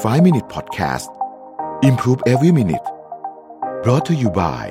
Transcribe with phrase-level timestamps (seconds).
[0.00, 1.10] 5 Minute Podcast
[1.82, 2.86] Improve Every Minute
[3.82, 4.64] brought to you by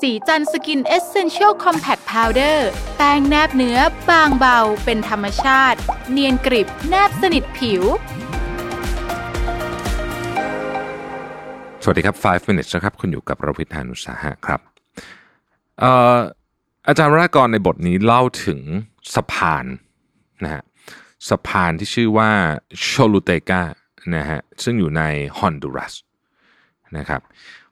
[0.00, 3.78] ศรีจันทร์ Skin Essential Compact Powder แป้งแนบเนื้อ
[4.10, 5.78] บางเบา เป็นธรรมชาติ
[6.10, 7.82] เนียนกริบแนบสนิทผิว
[11.82, 14.60] สวัสดีครับ 5 minutes นะครับ คุณอยู่กับรวิศ หาญอุตสาหะครับ
[15.78, 16.18] เอ่อ
[16.88, 18.60] อาจารย์วรากรในบทนี้เล่าถึง
[19.14, 19.64] สะพาน
[20.42, 20.62] นะฮะ
[21.28, 22.30] สะพานที่ชื่อว่า
[22.82, 23.62] โชลูเตกา
[24.16, 25.02] นะฮะซึ่งอยู่ใน
[25.38, 25.94] ฮอนดูรัส
[26.98, 27.20] นะครับ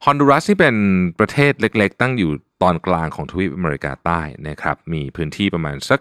[0.05, 0.77] ฮอนดูรัสนี่เป็น
[1.19, 2.31] ประเทศเล็กๆ ตั้งอยู่
[2.63, 6.01] ตอนกลางของทวีปอเมริกาใต้นะครับมีพื้นที่ประมาณสัก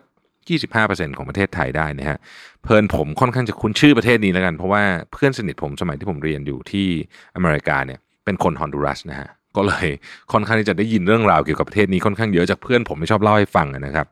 [0.58, 2.18] 25%ของประเทศไทยได้นะฮะ
[2.64, 6.88] เพลินผมค่อนข้างจะคุ้นชื่อประเทศนี้แล้วกัน เพราะว่าเพื่อนสนิทผมสมัยที่ผมเรียนอยู่ที่
[7.36, 9.88] อเมริกาเนี่ยเป็นคนฮอนดูรัสนะฮะก็เลย
[10.32, 14.08] ค่อนข้างที่จะได้ยินเรื่องราวเกี่ยวกับประเทศนี้ค่อนข้างเยอะจากเพื่อนผมที่ชอบเล่าให้ฟังนะครับ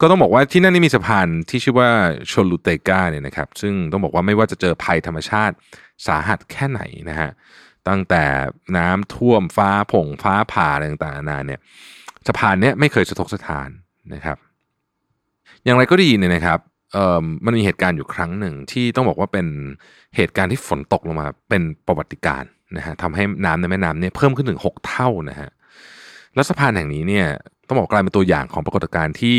[0.00, 1.90] ก็ต้องบอกว่าที่นั่นนี่มีสะพานที่ชื่อว่า
[2.28, 5.54] โชลูเตกาเนี่ยนะครับ ซึ่งต้องบอกว่าไม่ว่าจะเจอภัยธรรมชาติ
[6.06, 6.80] สาหัสแค่ไหน
[7.10, 7.30] นะฮะ
[7.88, 8.24] ตั้งแต่
[8.76, 11.60] น้ำท่วมฟ้าผงฟ้าผ่าอะไรต่างๆนานาเนี่ย
[12.26, 13.68] สะพานเนี้ยไม่เคยสะทกสะทาน
[14.14, 14.36] นะครับ
[15.64, 16.58] อย่างไรก็ดีเนี่ยนะครับ
[16.92, 19.46] เอ่อมันมีเหตุการณ์อยู่ครั้งหนึ่งที่ต้องบอกว่าเป็น
[20.16, 22.44] เหตุการณ์ที่ฝนตกลงมาเป็นประวัติการ
[22.76, 25.50] นะฮะทำให้น้ำในแม่น้ำเนี่ยเพิ่มขึ้นถึง 6 เท่านะฮะ
[26.34, 27.26] แล้วสะพานแห่งนี้เนี่ย
[27.68, 29.36] ต้องบอกกลายเป็นตัวอย่างของปรากฏการณ์ที่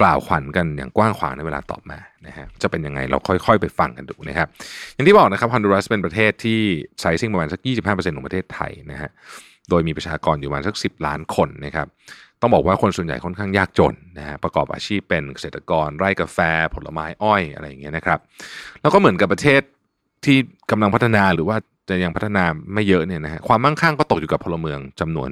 [0.00, 4.48] กล่าวขวัญกันอย่างกว้างขวางในเวลาต่อมานะฮะจะเป็นยังไงเราค่อยๆ ไปฟังกันดูนะครับ
[4.94, 6.60] อย่างที่บอกนะครับฮอนดูรัสเป็นประเทศที่
[7.00, 9.10] ไซซิ่งประมาณสัก 25%ของประเทศไทยนะฮะ
[9.70, 11.86] โดยมีประชากรอยู่ประมาณสัก 10 ล้านคนนะครับ
[12.40, 16.38] ต้องบอกว่าคนส่วนใหญ่ค่อนข้างยากจนนะฮะประกอบอาชีพเป็นเกษตรกร ไร่กาแฟ
[16.74, 18.18] ผลไม้อ้อยอะไรอย่างเงี้ยนะครับ
[18.82, 19.60] แล้วก็เหมือนกับประเทศ
[20.24, 20.36] ที่
[20.70, 21.56] กำลังพัฒนาหรือว่า
[21.88, 25.30] จะยังพัฒนาไม่เยอะเนี่ยนะฮะความมั่งคั่งก็ตกอยู่กับพลเมืองจำนวน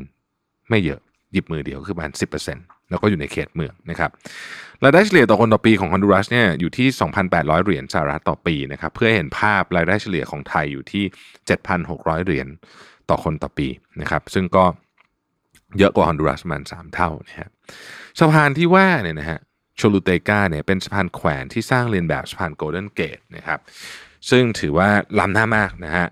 [0.71, 1.01] ไม่เยอะ
[1.33, 2.13] หยิบมือเดียวคือประมาณ
[2.53, 4.11] 10% แล้วก็อยู่ในเขตเมืองนะครับ
[4.85, 6.89] รายได้เฉลี่ยต่อคนต่อปีของฮอนดูรัสเนี่ยอยู่ที่
[7.27, 11.05] 2,800 เหรียญสหรัฐต่อปีนะครับเพื่อเห็นภาพรายได้เฉลี่ยของไทยอยู่ที่
[11.67, 12.49] 7,600 เหรียญ
[13.11, 13.69] ต่อคนต่อปี
[14.01, 14.65] นะครับซึ่งก็
[15.79, 17.49] เยอะกว่าฮอนดูรัสประมาณ3เท่านะฮะ
[18.19, 19.39] สะพานที่ว่าเนี่ยนะฮะ
[19.77, 23.61] โชลูเตกาเนี่ยเป็นสะพานแขวนที่สร้างเรียนแบบสะพานโกลเด้นเกตนะครับ
[24.31, 26.06] ซึ่งถือว่าล้ำหน้ามากนะฮะ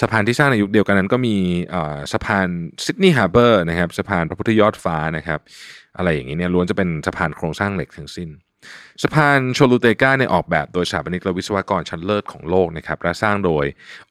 [0.00, 1.36] สะพานที่สร้างในยุคเดียวกันนั้นก็มี
[2.12, 2.48] สะพาน
[2.84, 5.40] ซิดนีย์ฮาร์เบอร์นะครับสะพานพระพุทธยอดฟ้านะครับ
[5.96, 8.28] อะไรอย่างนี้เนี่ยล้วนจะเป็นสะพานโครงสร้างเหล็กทั้งสิ้น
[9.02, 13.64] สะพานโชลูเตกาเนี่ยออกแบบโดยสถาปนิกและวิศวกรชั้นเลิศของโลกนะครับและสร้างโดย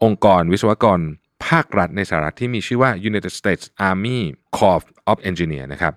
[0.04, 1.00] องค์กรวิศวกร
[1.46, 4.20] ภาครัฐในสหรัฐที่มีชื่อว่า United States Army
[4.58, 5.94] Corps of Engineer นะครับ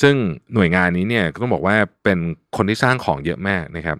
[0.00, 0.14] ซึ่ง
[0.54, 2.18] หน่วยงานนี้เนี่ยก็ต้องบอกว่าเป็น
[2.56, 3.98] คนที่สร้างของเยอะมากนะครับ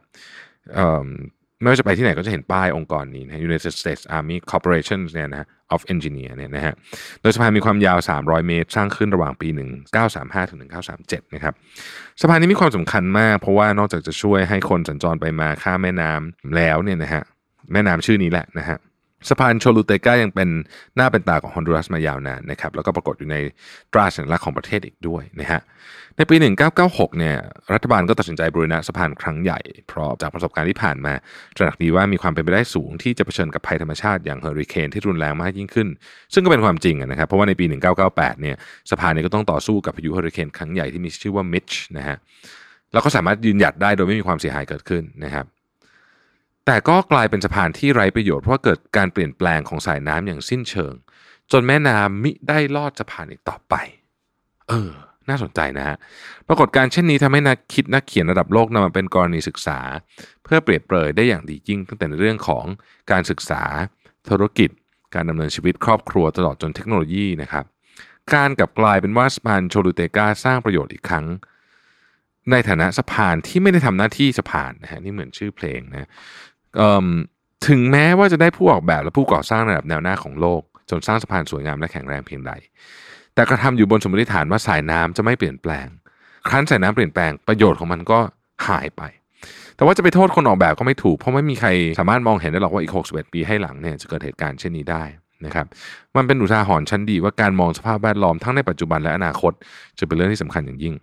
[1.60, 5.44] ไม่ว่าจะไปที่ไหนก็จะเห็นป้ายองค์กรนี้นะ United States Army Corporation เนี่ยนะ
[5.74, 6.74] of Engineer เนี่ยนะฮะ
[7.20, 9.48] โดยสะพานมีความยาว 300 เมตร สร้างขึ้นระหว่างปี
[9.98, 10.58] 1935 ถึง
[10.96, 11.54] 1937 นะครับ
[12.20, 17.22] สะพานนี้มีความสำคัญมาก เพราะว่านอกจากจะช่วยให้คนสัญจรไปมาข้ามแม่น้ำแล้วเนี่ยนะฮะ
[17.72, 18.78] แม่น้ำชื่อนี้แหละนะฮะ
[19.28, 20.48] สะพานโชลูเตกายังเป็น
[20.96, 23.36] หน้าเป็นตาของฮอนดูรัสมายาวนานนะครับแล้วก็ปรากฏอยู่ใน
[23.92, 25.60] ตราสัญลักษณ์ของประเทศอีกด้วยนะฮะ
[26.16, 26.36] ในปี
[26.76, 27.36] 1996เนี่ย
[27.72, 31.12] รัฐบาลก็ตัดสินใจบริณะสะพานครั้งใหญ่ เพราะจากประสบการณ์ที่ผ่านมา
[31.56, 35.88] ตระหนักดีว่ามีความเป็นไปได้สูงที่จะเผชิญกับภัยธรรมชาติอย่างเฮอริเคนที่รุนแรงมากยิ่งขึ้น
[36.34, 37.64] ซึ่งก็เป็นความจริงนะครับเพราะว่าในปี
[38.04, 38.56] 1998เนี่ย
[38.90, 42.16] สะพานนี้ก็ต้องต่อสู้กับพายุเฮอริเคนครั้งใหญ่ที่มีชื่อว่ามิชนะฮะ
[42.92, 45.46] แล้วก็สามารถยืนหยัดได้โดยไม่มีความเสียหายเกิดขึ้นนะครับ
[46.66, 50.94] แต่ก็กลายเป็นสะพานที่ไร้ประโยชน์เพราะเกิดการเปลี่ยนแปลงของสายน้ำอย่างสิ้นเชิง
[51.52, 53.74] จนแม่น้ำมิได้ลอดสะพานอีกต่อไป
[54.68, 54.90] เออ
[55.28, 55.96] น่าสนใจนะฮะ
[56.48, 59.78] ปรากฏการเช่นนี้ทำให้นักคิดนักเขียนระดับโลกนำมาเป็นกรณีศึกษา
[60.44, 62.64] เพื่อเปรียบเปรยได้อย่างดียิ่งตั้งแต่ในเรื่องของ
[63.10, 63.62] การศึกษา
[64.28, 64.70] ธุรกิจ
[65.14, 67.64] การดำเนินชีวิตครอบครัวตลอดจนเทคโนโลยีนะครับ
[68.34, 71.26] การกลับกลายเป็นว่าสะพานโชลูเตกาสร้างประโยชน์อีกครั้ง
[72.50, 76.08] ในฐานะสะพานที่ไม่ได้ทำหน้าที่สะพานนะฮะนี่เหมือนชื่อเพลงนะ
[77.68, 82.52] ถึงแม้ว่าจะได้ผู้ออกแบบและผู้ก่อสร้างระดับแนวหน้าของโลก จนสร้างสะพานสวยงามและแข็งแรงเพียงใด
[83.34, 85.86] แต่กระทำอยู่บนสมมติฐานว่าสายน้ำจะไม่เปลี่ยนแปลง
[86.48, 88.18] ครั้นสายน้ำเปลี่ยนแปลงประโยชน์ของมันก็
[88.68, 89.02] หายไป
[89.76, 91.68] แต่ว่าจะไปโทษคนออกแบบก็ไม่ถูก เพราะไม่มีใคร
[91.98, 95.02] สามารถมองเห็นได้หรอกว่าอีก 61 ปีให้หลังเนี่ยจะเกิดเหตุการณ์เช่นนี้ได้
[95.44, 95.66] นะครับ
[96.16, 99.52] มันเป็นอุทาหรณ์ชั้นดีว่าการมองสภาพแวดล้อมทั้งในปัจจุบันและอนาคต
[99.98, 100.94] จะเป็นเรื่องที่สำคัญอย่างยิ่ง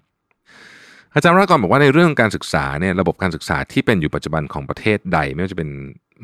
[1.17, 5.69] อาจารย์รากรบอกว่าในเรื่องการศึกษาเนี่ยระบบการศึกษาที่เป็นอยู่ปัจจุบันของประเทศใด ไม่ว่าจะเป็น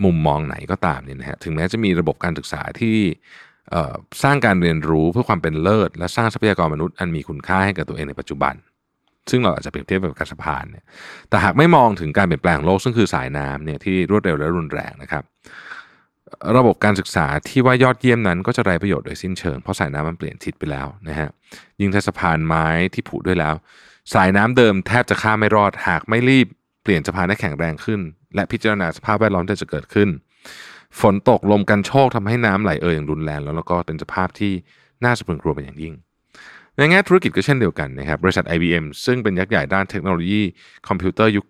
[0.04, 2.98] มุมมองไหนก็ตามเนี่ยนะฮะถึงแม้จะมีระบบการศึกษาที่
[4.24, 8.54] สร้างการเรียนรู้เพื่อความเป็นเลิศ และสร้างทรัพยากรมนุษย์อันมีคุณค่าให้กับตัวเองในปัจจุบัน
[9.30, 10.86] ซึ่งเราอาจจะเปรียบเทียบกับการสะพานเนี่ย
[11.30, 15.24] แต่หากไม่มองถึงการเปลี่ยนแปลงโลกซึ่งคือสายน้ำเนี่ยที่รวดเร็วและรุนแรงนะครับ
[16.58, 21.30] ระบบการศึกษาที่ว่ายอดเยี่ยมนั้นก็จะไร้ประโยชน์โดยสิ้นเชิงเพราะสายน้ำมันเปลี่ยนทิศไปแล้วนะฮะ
[21.80, 23.56] ยิ่งถ้าสะพานไม้ที่ผุด้วยแล้ว
[24.14, 26.48] สายน้ำเดิมแทบจะข้ามไม่รอดหากไม่รีบ
[26.84, 28.00] เปลี่ยนสะพานให้แข็งแรงขึ้น
[28.36, 30.10] และพิจารณาสภาพแวดล้อมที่จะเกิดขึ้น
[31.02, 34.54] ฝนตกลมกรรโชกทำให้น้ำไหลเอ่ออย่างรุนแรงแล้วแล้วก็เป็นสภาพที่
[35.04, 35.94] น่าสะพรึงกลัวเป็นอย่างยิ่ง
[36.78, 40.42] ในแง่ธุรกิจก็เช่นเดียวกันนะครับบริษัท IBM ซึ่งเป็นยักษ์ใหญ่ด้านเทคโนโลยี
[40.88, 41.46] คอมพิวเตอร์ยุค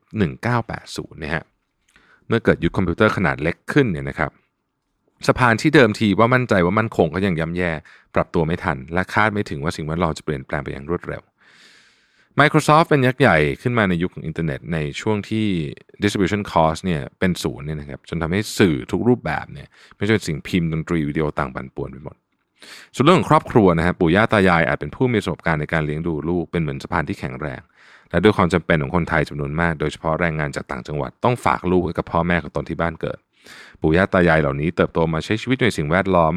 [0.60, 1.44] 1980นะฮะ
[2.28, 4.32] เมื่อเกิดยุคคอมพิวเตอร์ขนาดเล็กขึ้นเนี่ยนะครับ
[5.28, 7.72] สะพานที่เดิมทีว่ามั่นใจว่ามั่นคงก็ยังย่ำแย่
[8.16, 11.22] ปรับตัวไม่ทัน และคาดไม่ถึงว่าสิ่งแวดล้อมจะเปลี่ยนแปลงไปอย่างรวดเร็ว
[12.40, 15.48] Microsoft เป็นยักษ์ใหญ่ขึ้นมาในยุคของอินเทอร์เน็ตในช่วงที่
[16.02, 22.16] distribution cost เนี่ยเป็นศูนย์เนี่ยนะครับจนทำให้สื่อทุกรูปแบบเนี่ยไม่ว่าสิ่งพิมพ์ดนตรีวิดีโอต่างปั่นป่วนไปหมด
[22.96, 27.62] ส่วนเรื่องของครอบครัวนะครับปู่ย่าตายายอาจเป็นผู้มีประสบการณ์ในการเลี้ยงดูลูกเป็นเหมือนสะพานที่แข็งแรง
[28.10, 33.20] และด้วยความจำเป็นของคนไทยจำนวนมาก โดยเฉพาะแรงงานจากต่างจังหวัดต้องฝากลูกไว้กับพ่อแม่ของตนที่บ้านเกิด
[33.82, 36.34] ปู่ย่าตายายเหล่านี้เติบโตมาใช้ชีวิตในสิ่งแวดล้อม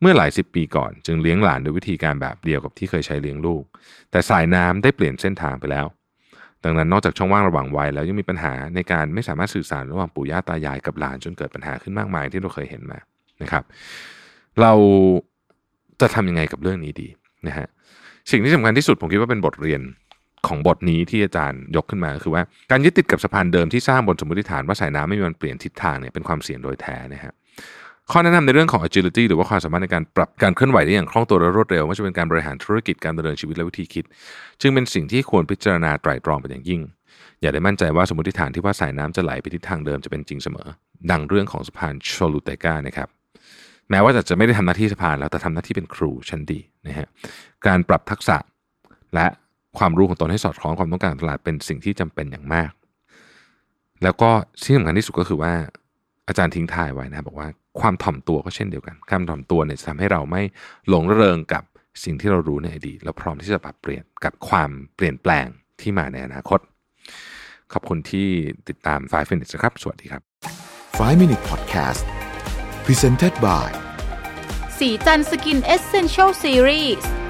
[0.00, 3.62] เมื่อหลายสิบปีก่อนจึงเลี้ยงหลานด้วยวิธีการแบบเดียวกับที่เคยใช้เลี้ยงลูก
[4.10, 5.86] แต่สายน้ำได้เปลี่ยนเส้นทางไปแล้ว
[6.64, 12.98] ดังนั้นนอกจากช่องว่างระหว่างวัยแล้วยังมีปัญหาในการไม่สามารถสื่อสารระหว่างปู่ย่าตายายกับหลานจนเกิดปัญหาขึ้นมากมายที่เราเคยเห็นมา
[13.42, 13.64] นะครับ
[14.60, 14.72] เรา
[16.00, 17.08] จะทำยังไงกับเรื่องนี้ดี
[17.46, 17.66] นะฮะ
[18.30, 19.80] สิ่งที่สำคัญที่สุดผมคิดว่าเป็นบทเรียน
[20.48, 27.32] ของบทนี้ที่อาจารย์ยกขึ้นมาคือว่าการยึดติดกับสะพานเดิมที่สร้างบนสมมติฐานว่าสายน้ำไม่มีวันเปลี่ยนทิศทางเนี่ยเป็นความเสี่ยงโดยแท้นะฮะ
[28.10, 34.04] ข้อแนะนำในเรื่องของ agility หรือว่าความสามารถในการปรับการเคลื่อนไหวได้อย่างคล่องตัวและรวดเร็วไม่ว่าจะเป็นการบริหารธุรกิจการดำเนินชีวิตและวิธีคิด
[34.60, 36.80] จึงเป็นสิ่งที่ควรพิจารณาไตร่ตรองเป็นอย่างยิ่ง
[37.42, 40.68] อย่าได้มั่นใจว่าสมมติฐานที่ว่าสายน้ำจะไหลไปทิศทางเดิมจะเป็นจริงเสมอ
[41.10, 43.08] ดังเรื่องของสะพานโชลูเตกานะครับ
[43.90, 47.08] แม้ว่าจะไม่ได้ทำหน้าที่สะพานแล้วแต่ทำหน้าที่เป็นครูชั้นดีนะฮะ
[47.66, 48.36] การปรับทักษะ
[49.14, 49.26] และ
[49.78, 52.70] ความรู้ของตนให้สอดคล้องความต้องการตลาดเป็นสิ่งที่จำเป็นอย่างมาก
[54.02, 54.30] แล้วก็
[54.62, 55.52] ที่สำคัญที่สุดก็คือว่า
[56.28, 57.48] อาจารย์ทิ้งท้ายไว้นะบอกว่า
[57.80, 60.42] ความถ่อมตัวก็เช่นเดียวกันความถ่อมตัวเนี่ยจะทำให้เราไม่
[60.88, 61.62] หลงระเริงกับ
[62.04, 65.46] สิ่งที่เรารู้ในอดีตเราพร้อมที่จะปรับเปลี่ยนกับความเปลี่ยนแปลง
[65.80, 66.60] ที่มาในอนาคต
[67.72, 68.28] ขอบคุณที่
[68.68, 70.22] ติดตาม 5 minutes นะครับ สวัสดีครับ
[70.88, 72.02] 5 Minute Podcast
[72.84, 73.68] Presented by
[74.78, 77.27] สีจันสกินเอเซนเชลซีรีส์